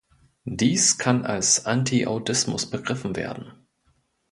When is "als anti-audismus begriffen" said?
1.27-3.15